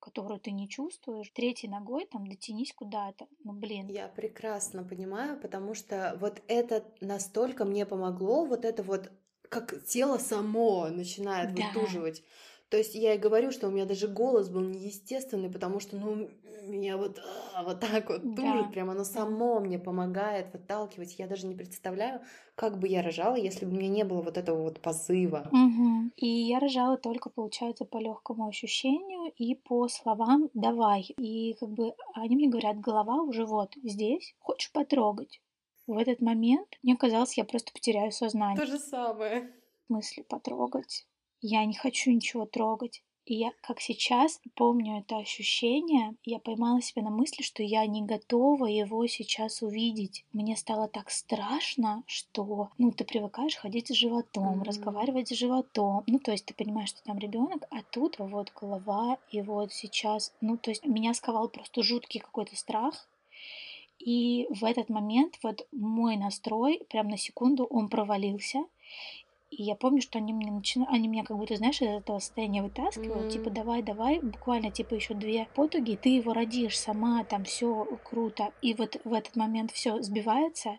[0.00, 3.26] которую ты не чувствуешь, третьей ногой там дотянись куда-то.
[3.42, 3.88] Ну, блин.
[3.88, 9.10] Я прекрасно понимаю, потому что вот это настолько мне помогло, вот это вот
[9.48, 11.68] как тело само начинает да.
[11.68, 12.22] вытуживать.
[12.68, 16.28] То есть я и говорю, что у меня даже голос был неестественный, потому что, ну,
[16.66, 17.20] меня вот,
[17.54, 18.70] а, вот так вот тужит, да.
[18.72, 21.18] прям оно само мне помогает выталкивать.
[21.18, 22.20] Я даже не представляю,
[22.54, 25.48] как бы я рожала, если бы у меня не было вот этого вот позыва.
[25.52, 26.12] Угу.
[26.16, 31.02] И я рожала только, получается, по легкому ощущению и по словам «давай».
[31.18, 35.40] И как бы они мне говорят, голова уже вот здесь, хочешь потрогать?
[35.86, 38.56] В этот момент мне казалось, я просто потеряю сознание.
[38.56, 39.50] То же самое.
[39.88, 41.06] Мысли потрогать.
[41.46, 43.02] Я не хочу ничего трогать.
[43.26, 48.00] И я, как сейчас, помню это ощущение, я поймала себя на мысли, что я не
[48.00, 50.24] готова его сейчас увидеть.
[50.32, 54.64] Мне стало так страшно, что, ну, ты привыкаешь ходить с животом, mm-hmm.
[54.64, 56.02] разговаривать с животом.
[56.06, 60.32] Ну, то есть ты понимаешь, что там ребенок, а тут вот голова, и вот сейчас,
[60.40, 63.06] ну, то есть меня сковал просто жуткий какой-то страх.
[63.98, 68.64] И в этот момент вот мой настрой, прям на секунду, он провалился.
[69.50, 72.62] И я помню, что они мне начинали, они меня как будто, знаешь, из этого состояния
[72.62, 73.30] вытаскивают, mm-hmm.
[73.30, 78.52] типа, давай, давай, буквально, типа, еще две потуги, ты его родишь сама, там все круто.
[78.62, 80.78] И вот в этот момент все сбивается,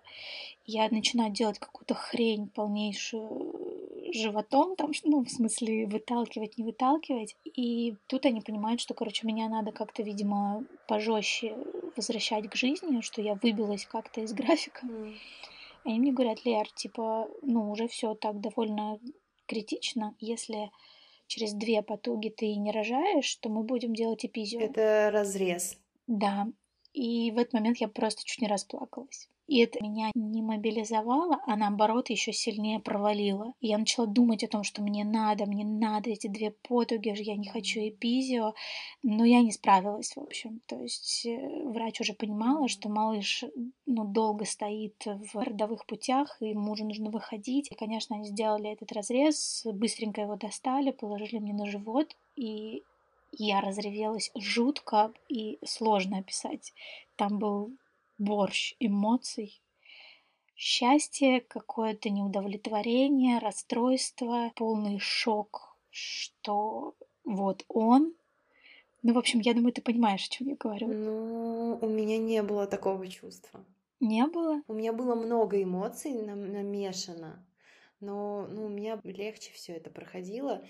[0.66, 7.36] я начинаю делать какую-то хрень полнейшую животом, там, ну, в смысле, выталкивать, не выталкивать.
[7.46, 11.56] И тут они понимают, что, короче, меня надо как-то, видимо, пожестче
[11.96, 14.86] возвращать к жизни, что я выбилась как-то из графика.
[14.86, 15.16] Mm.
[15.86, 19.00] И мне говорят, Лер, типа, ну, уже все так довольно
[19.46, 20.16] критично.
[20.20, 20.72] Если
[21.28, 24.60] через две потуги ты не рожаешь, то мы будем делать эпизио.
[24.60, 25.78] Это разрез.
[26.08, 26.48] Да.
[26.94, 29.30] И в этот момент я просто чуть не расплакалась.
[29.48, 33.54] И это меня не мобилизовало, а наоборот еще сильнее провалило.
[33.62, 37.36] И я начала думать о том, что мне надо, мне надо эти две потуги, я
[37.36, 38.56] не хочу эпизио,
[39.04, 40.62] но я не справилась, в общем.
[40.66, 43.44] То есть э, врач уже понимала, что малыш
[43.86, 47.72] ну, долго стоит в родовых путях, и ему уже нужно выходить.
[47.72, 52.84] И, конечно, они сделали этот разрез, быстренько его достали, положили мне на живот, и
[53.38, 56.74] я разревелась жутко и сложно описать.
[57.16, 57.72] Там был
[58.18, 59.62] борщ эмоций,
[60.56, 68.14] счастье, какое-то неудовлетворение, расстройство, полный шок, что вот он.
[69.04, 70.88] Ну, в общем, я думаю, ты понимаешь, о чем я говорю.
[70.88, 73.64] Ну, у меня не было такого чувства.
[74.00, 74.62] Не было?
[74.68, 77.46] У меня было много эмоций намешано
[78.00, 80.64] но ну, у меня легче все это проходило.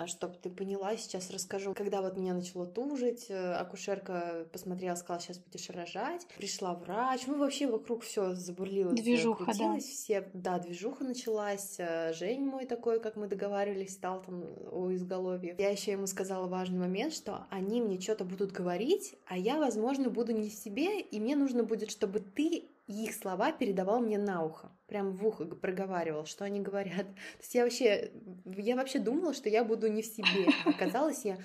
[0.00, 1.74] А чтобы ты поняла, сейчас расскажу.
[1.74, 6.26] Когда вот меня начало тужить, э, акушерка посмотрела, сказала, сейчас будешь рожать.
[6.38, 9.90] Пришла врач, ну вообще вокруг все забурлилось, движуха, крутилось, да.
[9.90, 11.74] все, да, движуха началась.
[11.76, 15.54] Э, Жень мой такой, как мы договаривались, стал там у изголовья.
[15.58, 20.08] Я еще ему сказала важный момент, что они мне что-то будут говорить, а я, возможно,
[20.08, 24.44] буду не в себе, и мне нужно будет, чтобы ты их слова передавал мне на
[24.44, 27.06] ухо, прям в ухо проговаривал, что они говорят.
[27.14, 28.12] То есть я вообще,
[28.56, 31.38] я вообще думала, что я буду не в себе, оказалось, я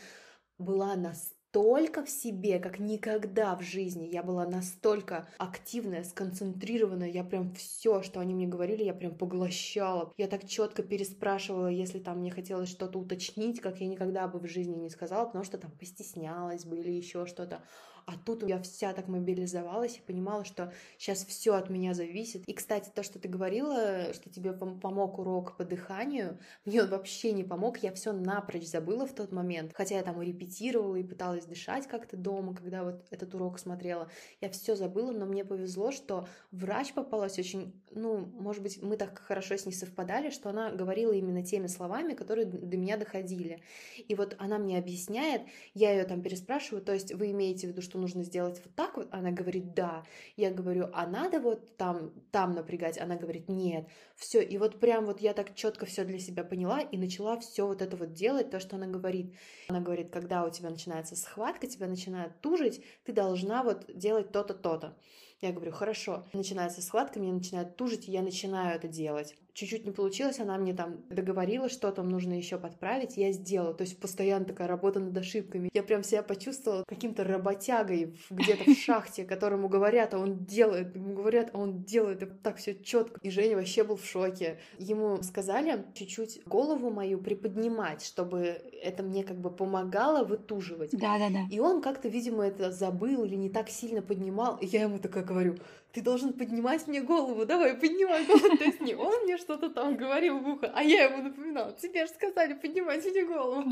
[0.58, 4.05] была настолько в себе, как никогда в жизни.
[4.05, 7.10] Я была настолько активная, сконцентрированная.
[7.10, 10.13] Я прям все, что они мне говорили, я прям поглощала.
[10.17, 14.47] Я так четко переспрашивала, если там мне хотелось что-то уточнить, как я никогда бы в
[14.47, 17.62] жизни не сказала, потому что там постеснялась бы или еще что-то.
[18.06, 22.44] А тут я вся так мобилизовалась и понимала, что сейчас все от меня зависит.
[22.46, 27.32] И, кстати, то, что ты говорила, что тебе помог урок по дыханию, мне он вообще
[27.32, 29.72] не помог, я все напрочь забыла в тот момент.
[29.74, 34.08] Хотя я там и репетировала, и пыталась дышать как-то дома, когда вот этот урок смотрела.
[34.39, 39.18] Я все забыла, но мне повезло, что врач попалась очень, ну, может быть, мы так
[39.18, 43.63] хорошо с ней совпадали, что она говорила именно теми словами, которые до меня доходили.
[43.98, 45.41] И вот она мне объясняет,
[45.74, 48.75] я ее там переспрашиваю, то есть вы имеете в виду, что что нужно сделать вот
[48.75, 49.08] так вот?
[49.12, 50.03] Она говорит, да.
[50.36, 52.99] Я говорю, а надо вот там, там напрягать?
[52.99, 53.88] Она говорит, нет.
[54.17, 57.65] Все, и вот прям вот я так четко все для себя поняла и начала все
[57.65, 59.34] вот это вот делать, то, что она говорит.
[59.69, 64.53] Она говорит, когда у тебя начинается схватка, тебя начинает тужить, ты должна вот делать то-то,
[64.53, 64.97] то-то.
[65.41, 66.25] Я говорю, хорошо.
[66.34, 70.74] Начинается схватка, меня начинает тужить, и я начинаю это делать чуть-чуть не получилось, она мне
[70.74, 73.74] там договорила, что там нужно еще подправить, я сделала.
[73.74, 75.70] То есть постоянно такая работа над ошибками.
[75.74, 81.15] Я прям себя почувствовала каким-то работягой где-то в шахте, которому говорят, а он делает, ему
[81.15, 83.20] говорят, а он делает, и так все четко.
[83.24, 84.60] И Женя вообще был в шоке.
[84.78, 90.91] Ему сказали чуть-чуть голову мою приподнимать, чтобы это мне как бы помогало вытуживать.
[90.91, 91.46] Да, да, да.
[91.50, 94.58] И он как-то, видимо, это забыл или не так сильно поднимал.
[94.58, 95.56] И я ему такая говорю,
[95.95, 98.58] ты должен поднимать мне голову, давай, поднимай голову.
[98.58, 102.05] То есть не он мне что-то там говорил в ухо, а я ему напоминала, тебе
[102.05, 103.63] же сказали поднимать мне голову.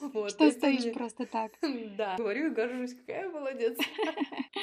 [0.00, 0.92] Вот, что стоишь мне...
[0.92, 1.50] просто так.
[1.98, 3.76] Да, говорю и горжусь, какая молодец.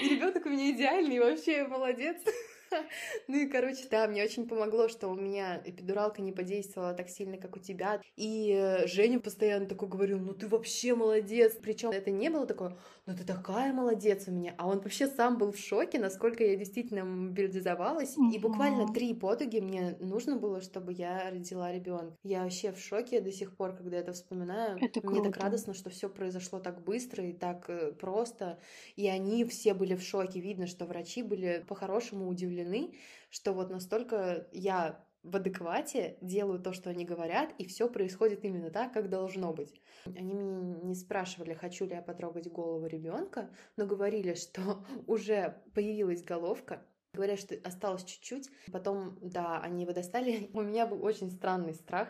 [0.02, 2.16] И ребенок у меня идеальный, вообще молодец.
[3.28, 7.38] Ну и, короче, да, мне очень помогло, что у меня эпидуралка не подействовала так сильно,
[7.38, 8.02] как у тебя.
[8.16, 11.58] И э, Женя постоянно такой говорил, ну ты вообще молодец.
[11.62, 14.56] Причем это не было такое, ну ты такая молодец у меня.
[14.58, 18.16] А он вообще сам был в шоке, насколько я действительно мобилизовалась.
[18.34, 22.16] И буквально три потуги мне нужно было, чтобы я родила ребенка.
[22.24, 24.78] Я вообще в шоке до сих пор, когда это вспоминаю.
[24.82, 28.60] Это мне так радостно, что все произошло так быстро и так э, просто.
[28.96, 30.40] И они все были в шоке.
[30.40, 32.63] Видно, что врачи были по-хорошему удивлены,
[33.30, 38.70] что вот настолько я в адеквате, делаю то, что они говорят, и все происходит именно
[38.72, 39.82] так, как должно быть.
[40.06, 46.24] Они меня не спрашивали, хочу ли я потрогать голову ребенка, но говорили, что уже появилась
[46.24, 48.50] головка, Говорят, что осталось чуть-чуть.
[48.72, 50.50] Потом, да, они его достали.
[50.54, 52.10] У меня был очень странный страх.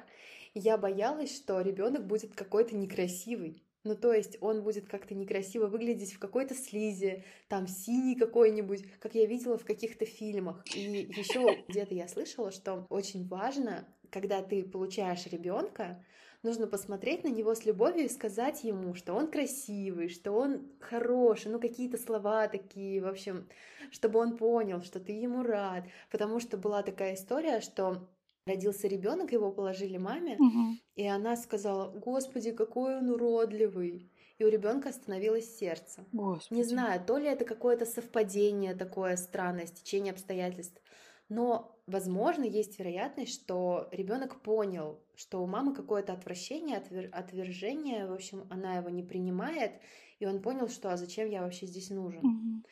[0.53, 3.63] Я боялась, что ребенок будет какой-то некрасивый.
[3.83, 9.13] Ну, то есть он будет как-то некрасиво выглядеть в какой-то слизи, там синий какой-нибудь, как
[9.15, 10.63] я видела в каких-то фильмах.
[10.73, 16.01] И еще где-то я слышала, что очень важно, когда ты получаешь ребенка,
[16.43, 21.51] нужно посмотреть на него с любовью и сказать ему, что он красивый, что он хороший,
[21.51, 23.49] ну какие-то слова такие, в общем,
[23.91, 25.85] чтобы он понял, что ты ему рад.
[26.11, 28.07] Потому что была такая история, что
[28.45, 30.77] родился ребенок, его положили маме, угу.
[30.95, 34.11] и она сказала, Господи, какой он уродливый.
[34.39, 36.05] И у ребенка остановилось сердце.
[36.11, 36.57] Господи.
[36.57, 40.81] Не знаю, то ли это какое-то совпадение такое странное, стечение обстоятельств,
[41.29, 47.09] но, возможно, есть вероятность, что ребенок понял, что у мамы какое-то отвращение, отвер...
[47.13, 49.73] отвержение, в общем, она его не принимает,
[50.19, 52.25] и он понял, что а зачем я вообще здесь нужен.
[52.25, 52.63] Угу.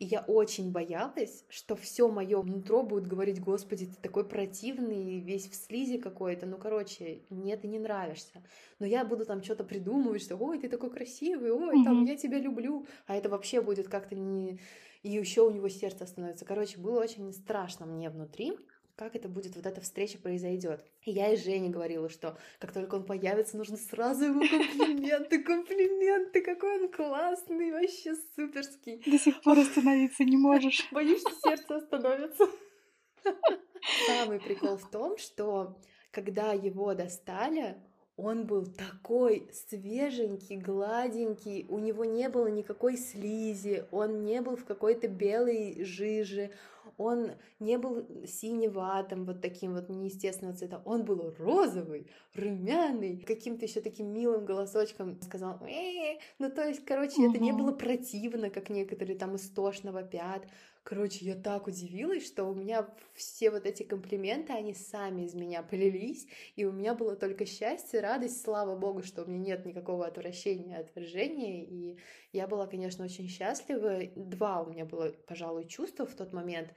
[0.00, 5.46] И я очень боялась, что все мое нутро будет говорить, Господи, ты такой противный, весь
[5.46, 6.46] в слизи какой-то.
[6.46, 8.42] Ну, короче, мне ты не нравишься.
[8.78, 11.84] Но я буду там что-то придумывать, что ой, ты такой красивый, ой, mm-hmm.
[11.84, 12.86] там я тебя люблю.
[13.06, 14.58] А это вообще будет как-то не.
[15.02, 16.46] И еще у него сердце становится.
[16.46, 18.56] Короче, было очень страшно мне внутри
[19.00, 20.84] как это будет, вот эта встреча произойдет.
[21.06, 26.42] И я и Жене говорила, что как только он появится, нужно сразу ему комплименты, комплименты,
[26.42, 29.02] какой он классный, вообще суперский.
[29.10, 30.86] До сих пор остановиться не можешь.
[30.92, 32.46] Боюсь, что сердце остановится.
[34.06, 35.80] Самый прикол в том, что
[36.10, 37.82] когда его достали,
[38.20, 44.64] он был такой свеженький, гладенький, у него не было никакой слизи, он не был в
[44.64, 46.50] какой-то белой жиже,
[46.98, 53.80] он не был синеватым, вот таким вот неестественного цвета, он был розовый, румяный, каким-то еще
[53.80, 57.30] таким милым голосочком сказал, э ну то есть, короче, угу.
[57.30, 60.42] это не было противно, как некоторые там истошно вопят,
[60.82, 65.62] Короче, я так удивилась, что у меня все вот эти комплименты, они сами из меня
[65.62, 66.26] полились,
[66.56, 70.78] и у меня было только счастье, радость, слава богу, что у меня нет никакого отвращения,
[70.78, 71.98] отвержения, и
[72.32, 74.00] я была, конечно, очень счастлива.
[74.16, 76.74] Два у меня было, пожалуй, чувства в тот момент.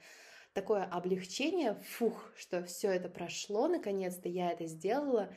[0.52, 5.34] Такое облегчение, фух, что все это прошло, наконец-то я это сделала,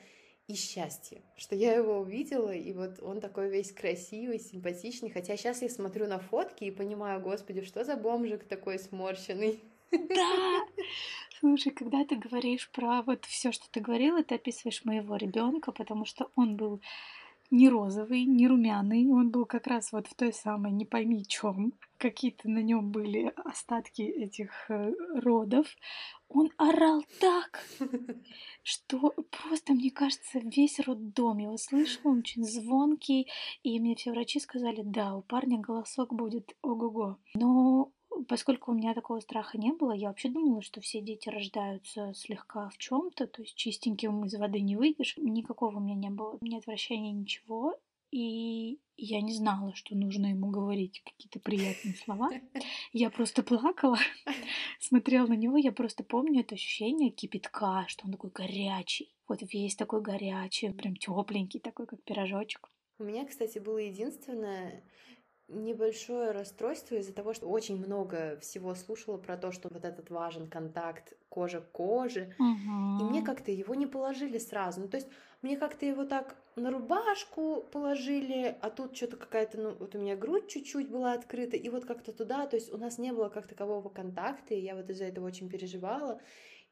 [0.47, 5.61] и счастье, что я его увидела, и вот он такой весь красивый, симпатичный, хотя сейчас
[5.61, 9.59] я смотрю на фотки и понимаю, господи, что за бомжик такой сморщенный.
[9.91, 10.65] Да!
[11.39, 16.05] Слушай, когда ты говоришь про вот все, что ты говорила, ты описываешь моего ребенка, потому
[16.05, 16.81] что он был
[17.49, 21.73] не розовый, не румяный, он был как раз вот в той самой не пойми чем.
[21.97, 25.67] Какие-то на нем были остатки этих э, родов.
[26.29, 27.63] Он орал так,
[28.63, 33.27] что просто, мне кажется, весь роддом его слышал, он очень звонкий,
[33.63, 37.17] и мне все врачи сказали, да, у парня голосок будет ого-го.
[37.35, 37.91] Но
[38.23, 42.69] поскольку у меня такого страха не было, я вообще думала, что все дети рождаются слегка
[42.69, 45.15] в чем-то, то есть чистеньким из воды не выйдешь.
[45.17, 47.79] Никакого у меня не было, ни отвращения, ничего.
[48.11, 52.29] И я не знала, что нужно ему говорить какие-то приятные слова.
[52.93, 53.99] Я просто плакала,
[54.79, 59.13] смотрела на него, я просто помню это ощущение кипятка, что он такой горячий.
[59.27, 62.69] Вот весь такой горячий, прям тепленький, такой как пирожочек.
[62.97, 64.83] У меня, кстати, было единственное
[65.47, 70.49] небольшое расстройство из-за того, что очень много всего слушала про то, что вот этот важен
[70.49, 73.01] контакт кожа к коже, угу.
[73.01, 74.81] и мне как-то его не положили сразу.
[74.81, 75.07] Ну, то есть
[75.41, 80.15] мне как-то его так на рубашку положили, а тут что-то какая-то, ну, вот у меня
[80.15, 83.47] грудь чуть-чуть была открыта, и вот как-то туда, то есть у нас не было как
[83.47, 86.19] такового контакта, и я вот из-за этого очень переживала.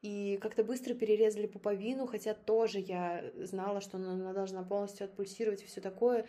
[0.02, 5.66] И как-то быстро перерезали пуповину, хотя тоже я знала, что она, должна полностью отпульсировать и
[5.66, 6.26] все такое.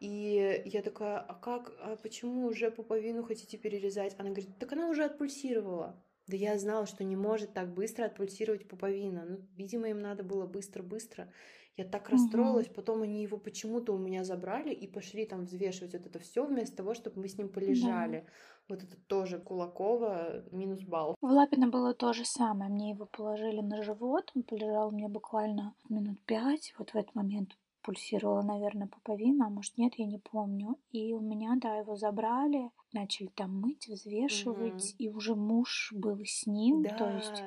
[0.00, 4.14] И я такая, а как, а почему уже пуповину хотите перерезать?
[4.18, 6.00] Она говорит, так она уже отпульсировала.
[6.28, 9.24] Да я знала, что не может так быстро отпульсировать пуповина.
[9.24, 11.32] Ну, видимо, им надо было быстро-быстро.
[11.78, 12.74] Я так расстроилась, угу.
[12.74, 16.76] потом они его почему-то у меня забрали и пошли там взвешивать вот это все вместо
[16.76, 18.24] того, чтобы мы с ним полежали.
[18.26, 18.32] Да.
[18.68, 21.14] Вот это тоже Кулакова минус балл.
[21.20, 22.70] В Лапино было то же самое.
[22.70, 26.74] Мне его положили на живот, он полежал у меня буквально минут пять.
[26.78, 27.56] Вот в этот момент
[27.88, 30.78] пульсировала, наверное, пуповина, а может нет, я не помню.
[30.90, 34.94] И у меня, да, его забрали, начали там мыть, взвешивать, угу.
[34.98, 36.94] и уже муж был с ним, да.
[36.98, 37.42] то есть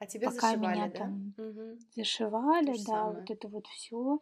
[0.00, 0.98] а тебя пока зашивали, меня да?
[0.98, 1.78] там угу.
[1.94, 3.20] зашивали, да, самое.
[3.20, 4.18] вот это вот все.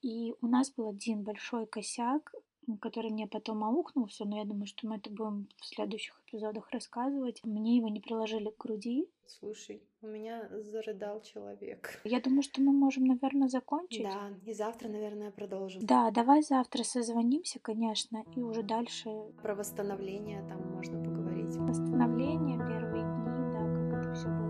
[0.00, 2.32] И у нас был один большой косяк,
[2.76, 7.42] который мне потом аукнулся, но я думаю, что мы это будем в следующих эпизодах рассказывать.
[7.44, 9.08] Мне его не приложили к груди.
[9.26, 12.00] Слушай, у меня зарыдал человек.
[12.04, 14.02] Я думаю, что мы можем, наверное, закончить.
[14.02, 15.84] Да, и завтра, наверное, продолжим.
[15.84, 19.10] Да, давай завтра созвонимся, конечно, и уже дальше...
[19.42, 21.56] Про восстановление там можно поговорить.
[21.56, 24.47] Восстановление, первые дни, да, как это все было.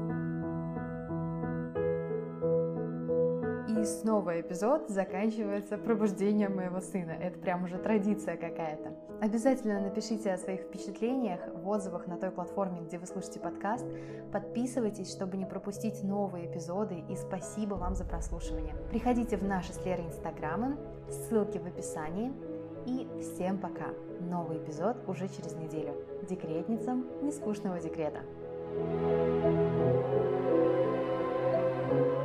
[3.78, 7.12] И снова эпизод заканчивается пробуждением моего сына.
[7.12, 8.92] Это прям уже традиция какая-то.
[9.20, 13.86] Обязательно напишите о своих впечатлениях в отзывах на той платформе, где вы слушаете подкаст.
[14.32, 17.04] Подписывайтесь, чтобы не пропустить новые эпизоды.
[17.08, 18.74] И спасибо вам за прослушивание.
[18.90, 20.76] Приходите в наши с Лерой инстаграмы,
[21.08, 22.32] ссылки в описании.
[22.86, 23.90] И всем пока!
[24.18, 25.94] Новый эпизод уже через неделю.
[26.28, 28.22] Декретницам нескучного декрета.
[31.88, 32.17] thank you